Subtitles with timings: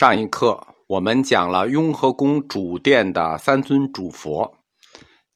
[0.00, 4.56] 上一课我们讲了雍和宫主殿的三尊主佛，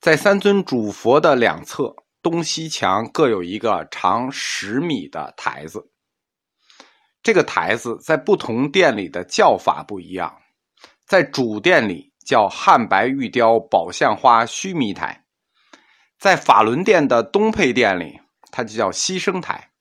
[0.01, 5.91] 在三尊主佛的两侧东西墙各有一个长十米的台子。
[7.23, 10.35] 这个台子在不同殿里的叫法不一样，
[11.07, 15.27] 在主殿里叫汉白玉雕宝相花须弥台，
[16.19, 18.19] 在法轮殿的东配殿里，
[18.51, 19.73] 它就叫牺牲台。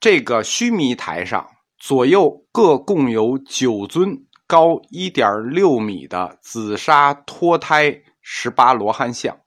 [0.00, 1.48] 这个须弥台上。
[1.78, 9.40] 左右各共有九尊高一点六米的紫砂脱胎十八罗汉像。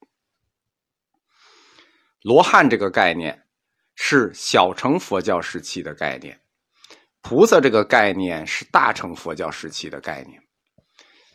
[2.21, 3.47] 罗汉这个概念
[3.95, 6.39] 是小乘佛教时期的概念，
[7.21, 10.41] 菩萨这个概念是大乘佛教时期的概念。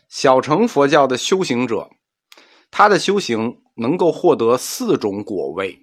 [0.09, 1.89] 小乘佛教的修行者，
[2.71, 5.77] 他的修行能够获得四种果位，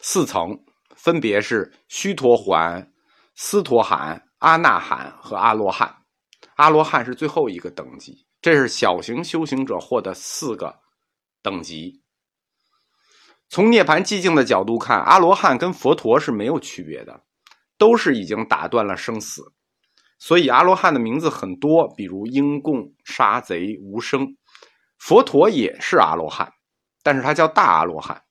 [0.00, 0.64] 四层
[0.96, 2.91] 分别是须陀环。
[3.34, 5.94] 斯陀含、阿那含和阿罗汉，
[6.56, 8.26] 阿罗汉是最后一个等级。
[8.40, 10.80] 这是小型修行者获得四个
[11.42, 12.02] 等级。
[13.48, 17.22] 从涅槃寂静的角度看，阿罗汉跟佛陀是没有区别的，
[17.78, 19.42] 都是已经打断了生死。
[20.18, 24.26] 所以阿罗汉的名字很多，比如应供、杀贼、无生。
[24.98, 26.52] 佛陀也是阿罗汉，
[27.02, 28.22] 但是他叫大阿罗汉。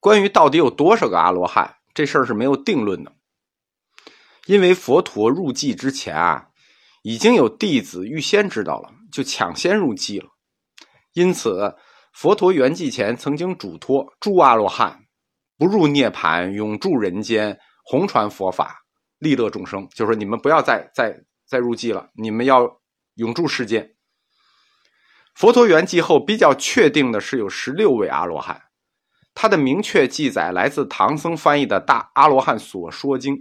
[0.00, 1.76] 关于到底有多少个阿罗汉？
[1.94, 3.12] 这事儿是没有定论的，
[4.46, 6.48] 因为佛陀入寂之前啊，
[7.02, 10.28] 已经有弟子预先知道了，就抢先入寂了。
[11.12, 11.76] 因此，
[12.14, 15.04] 佛陀圆寂前曾经嘱托诸阿罗汉
[15.58, 18.82] 不入涅盘，永驻人间，弘传佛法，
[19.18, 19.86] 利乐众生。
[19.94, 21.14] 就说你们不要再再
[21.46, 22.80] 再入寂了，你们要
[23.16, 23.94] 永驻世间。
[25.34, 28.62] 佛陀圆寂后，比较确定的是有十六位阿罗汉。
[29.34, 33.36] 他的明确记载来自唐僧翻译的《大阿罗汉所说经》，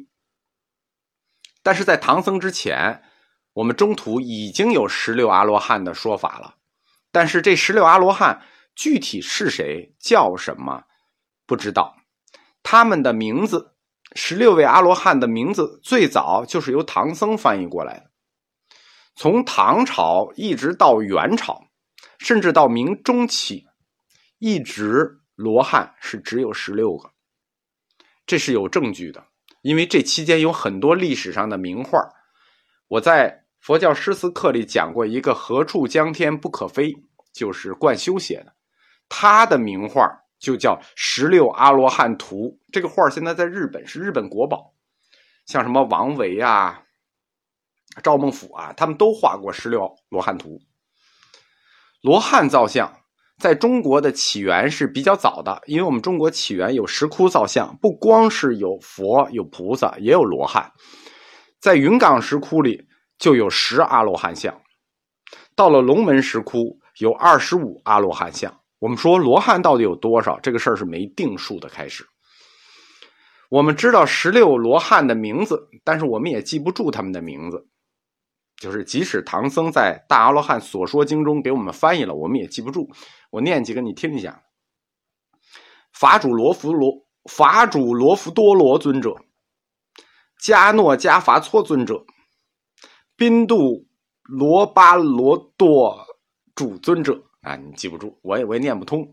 [1.62, 3.04] 但是在唐僧之前，
[3.54, 6.56] 我们中途已经有十六阿罗汉的说法了。
[7.12, 8.42] 但是这十六阿罗汉
[8.74, 10.84] 具体是谁、叫什么，
[11.46, 11.98] 不知道。
[12.64, 13.76] 他们的名字，
[14.16, 18.12] 十六位阿罗汉的名字，最早就是由唐僧翻译过来的。
[19.14, 21.66] 从唐朝一直到元朝，
[22.18, 23.66] 甚至到明中期，
[24.40, 25.21] 一直。
[25.42, 27.10] 罗汉是只有十六个，
[28.28, 29.26] 这是有证据的，
[29.64, 32.00] 因为这期间有很多历史上的名画。
[32.88, 36.94] 我在佛教诗词课里讲过一个“何处江天不可飞”，
[37.34, 38.54] 就是冠修写的，
[39.10, 40.08] 他的名画
[40.38, 42.60] 就叫《十六阿罗汉图》。
[42.72, 44.76] 这个画现在在日本是日本国宝，
[45.48, 46.84] 像什么王维啊、
[48.04, 50.60] 赵孟俯啊，他们都画过《十六罗汉图》。
[52.02, 53.01] 罗汉造像。
[53.42, 60.72] 在中国的起源是比较早的，因为我们中国起源有石窟造像，不光是有佛有菩萨，也有罗汉。
[61.60, 62.80] 在云冈石窟里
[63.18, 64.56] 就有十阿罗汉像，
[65.56, 66.60] 到了龙门石窟
[67.00, 68.56] 有二十五阿罗汉像。
[68.78, 70.40] 我们说罗汉到底有多少？
[70.40, 71.68] 这个事儿是没定数的。
[71.68, 72.06] 开始，
[73.50, 77.68] 我们知道十六罗汉的名字，但是我们也记不住他们的名字。
[78.62, 82.88] 就是即使唐僧在《大阿罗汉所说经》中给我们翻译了，我们也记不住。
[83.32, 84.44] 我念几个你听一下：
[85.92, 89.16] 法主罗浮罗法主罗浮多罗尊者，
[90.40, 92.06] 迦诺迦伐措尊者，
[93.16, 93.88] 宾度
[94.22, 96.06] 罗巴罗多
[96.54, 99.12] 主尊者啊，你记不住，我也我也念不通。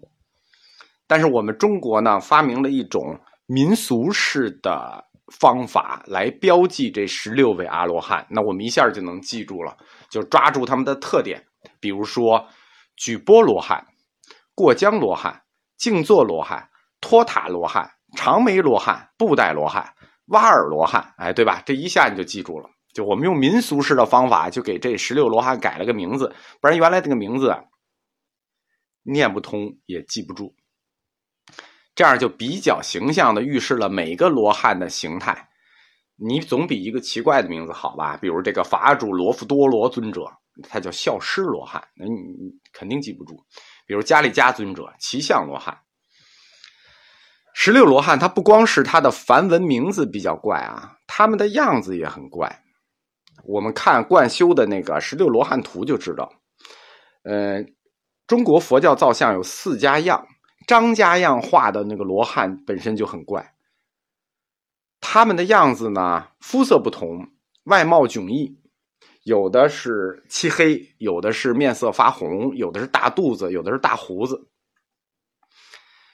[1.07, 5.08] 但是我们中国呢，发明了一种民俗式的。
[5.31, 9.77] 方法来标记这十六位阿罗汉，那我们一下就能记住了，
[10.09, 11.45] 就抓住他们的特点，
[11.81, 12.47] 比如说
[12.97, 13.87] 举波罗汉、
[14.55, 15.43] 过江罗汉、
[15.77, 16.69] 静坐罗汉、
[17.01, 19.95] 托塔罗汉、长眉罗汉、布袋罗汉、
[20.29, 21.63] 挖耳罗汉，哎，对吧？
[21.65, 22.71] 这一下你就记住了。
[22.95, 27.55] 就我们用民俗式的方法，就给这十六罗汉改了个名字，不然原来这个名字
[29.03, 30.55] 念不通也记不住。
[31.99, 35.49] 这样就比较形象的预示了每个罗汉的形态，
[36.15, 38.17] 你总比一个奇怪的名字好吧？
[38.17, 40.23] 比如这个法主罗浮多罗尊者，
[40.69, 42.13] 他叫孝师罗汉，那你
[42.73, 43.35] 肯定记不住。
[43.85, 45.77] 比如迦利迦尊者，奇相罗汉。
[47.53, 52.63] 十六罗汉，他不光是他的梵文名字比较怪啊，他们的样子也很怪。
[53.43, 56.33] 我们看贯修的那个十六罗汉图就知道，
[57.25, 57.61] 呃，
[58.29, 60.25] 中国佛教造像有四家样。
[60.69, 63.55] 张家样画的那个罗汉本身就很怪，
[65.01, 67.33] 他们的样子呢，肤色不同，
[67.65, 68.61] 外貌迥异，
[69.23, 74.51] 有的是漆黑，有的是面色发红，有的是大肚子，有的是大胡子。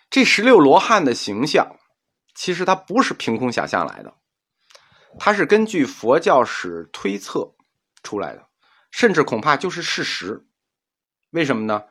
[0.08, 1.76] 这十六罗汉的形象，
[2.36, 4.14] 其实它不是凭空想象来的，
[5.18, 7.56] 它是根据佛教史推测
[8.04, 8.46] 出来的，
[8.92, 10.46] 甚至恐怕就是事实。
[11.32, 11.82] 为什么呢？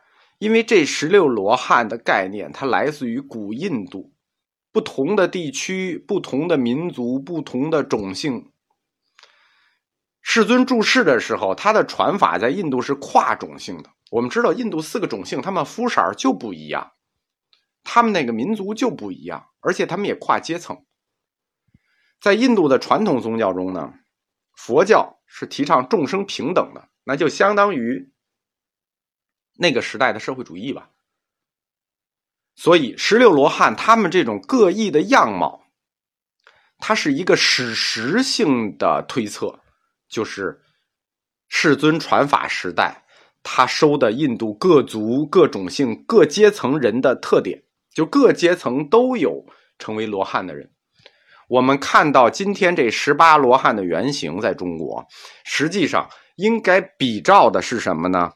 [0.44, 4.12] 因为这十六罗汉的概念，它来自于古印度，
[4.74, 8.52] 不同的地区、不同的民族、不同的种姓。
[10.22, 13.90] 世尊注释的时候，他的传法在印度是跨种姓的。
[14.12, 16.92] 我们知道，印度四个种姓，他们肤色就不一样，
[17.86, 20.84] 他们那个民族就不一样，而且他们也跨阶层。
[22.20, 23.94] 在印度的传统宗教中呢，
[24.58, 28.12] 佛教是提倡众生平等的，那就相当于
[29.58, 30.90] 那个时代的社会主义吧。
[32.56, 35.64] 所以，十六罗汉他们这种各异的样貌，
[36.78, 39.60] 它是一个史实性的推测。
[40.08, 40.62] 就是
[41.48, 43.04] 世尊传法时代，
[43.42, 47.64] 他收的印度各族、各种姓、各阶层人的特点，
[47.96, 49.44] 就各阶层都有
[49.80, 50.72] 成为罗汉的人。
[51.50, 55.04] 我们看到今天这十八罗汉的原型在中国，
[55.46, 58.32] 实际上应该比照的是什么呢？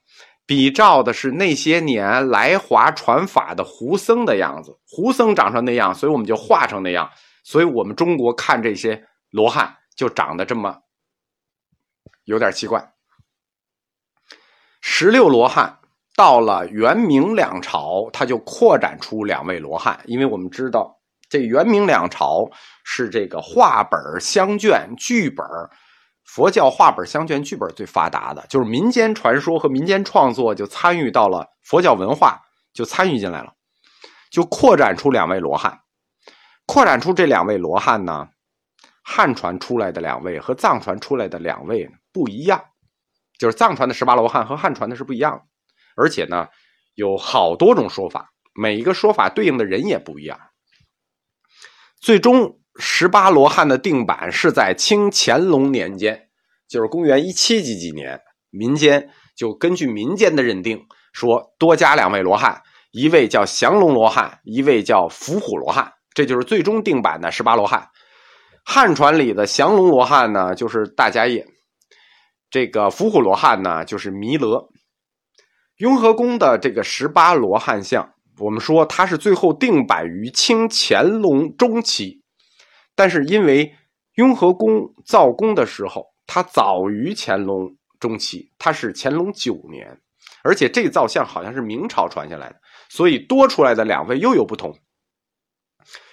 [0.48, 4.76] 比照的是那些年来华传法的胡僧的样子。
[4.88, 7.08] 胡僧长成那样，所以我们就画成那样。
[7.44, 10.76] 所以我们中国看这些罗汉就长得这么。
[12.24, 12.94] 有点奇怪。
[14.82, 15.80] 十六罗汉
[16.16, 20.98] 到了元明两朝，他就扩展出两位罗汉，因为我们知道
[21.30, 22.50] 这元明两朝
[22.86, 25.46] 是这个画本相卷剧本
[26.28, 32.40] 佛教画本相卷剧本最发达的，就是民间传说和民间创作就参与到了佛教文化，
[32.74, 33.54] 就参与进来了，
[34.30, 35.80] 就扩展出两位罗汉，
[36.66, 38.28] 扩展出这两位罗汉呢，
[39.02, 41.90] 汉传出来的两位和藏传出来的两位。
[42.14, 42.64] 不一样，
[43.38, 45.44] 就是藏传的十八罗汉和汉传的是不一样的，
[45.96, 46.48] 而且呢，
[46.96, 50.40] 有好多种说法，每一个说法对应的人也不一样。
[52.02, 56.28] 最终，十八罗汉的定版是在清乾隆年间，
[56.68, 58.20] 就是公元一七几几年，
[58.50, 60.80] 民间就根据民间的认定，
[61.14, 67.88] 说多加两位罗汉，一位叫降龙罗汉，一位叫伏虎罗汉，这就是最终定版的十八罗汉。
[68.64, 71.48] 汉传里的降龙罗汉呢，就是大家业。
[72.50, 74.70] 这个伏虎罗汉呢，就是弥勒。
[75.78, 82.24] 雍和宫的这个十八罗汉像，我们说它是最后定版于清乾隆中期，
[82.98, 83.72] 但是因为
[84.16, 90.02] 雍和宫造宫的时候，它早于乾隆中期，它是乾隆九年，
[90.44, 92.56] 而且这造像好像是明朝传下来的，
[92.90, 94.76] 所以多出来的两位又有不同。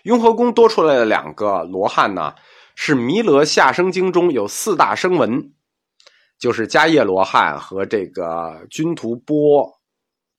[0.03, 2.35] 雍和宫多出来的两个罗汉呢，
[2.77, 5.51] 是弥勒下生经中有四大声闻。
[6.37, 9.81] 就是迦叶罗汉和这个君图波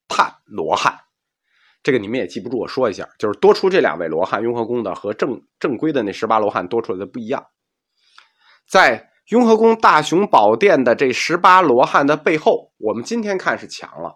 [0.08, 0.94] 探罗汉，
[1.86, 7.46] 这个你们也记不住，我说一下，就是多出这两位罗汉，雍和宫的和正正规的那十八罗汉多出来的不一样。
[8.68, 14.16] 在雍和宫大雄宝殿的这十八罗汉的背后，我们今天看是强了，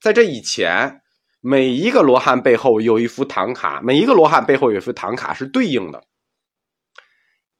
[0.00, 1.02] 在这以前，
[1.42, 6.02] 每一个罗汉背后有一幅唐卡，每一个罗汉背后有一幅唐卡是对应的。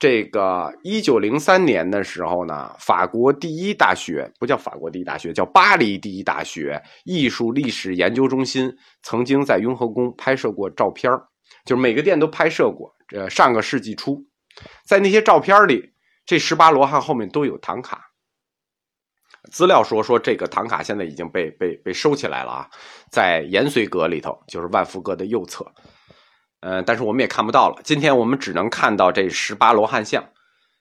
[0.05, 8.71] 这个一九零三年的时候呢，法国第一大学不叫法国第一大学，叫巴黎第一大学艺术历史研究中心
[9.03, 11.11] 曾经在雍和宫拍摄过照片
[11.65, 12.95] 就是每个店都拍摄过。
[13.09, 14.23] 这上个世纪初，
[14.87, 15.95] 在那些照片里，
[16.27, 18.05] 这十八罗汉后面都有唐卡。
[19.51, 22.69] 资料说说这个唐卡现在已经被被被收起来了啊，
[23.11, 25.65] 在延绥阁里头，就是万福阁的右侧。
[26.65, 27.77] 呃，但是我们也看不到了。
[27.85, 30.25] 今天我们只能看到这十八罗汉像。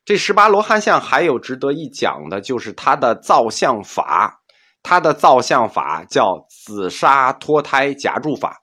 [0.06, 4.40] 这十八罗汉像还有值得一讲的，就是它的造像法。
[4.82, 8.56] 它的造像法叫紫砂脱胎夹柱法。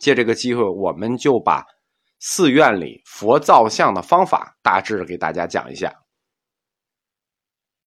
[0.00, 1.64] 借这个机会，我们就把
[2.20, 5.90] 寺院里佛造像的方法大致给大家讲一下。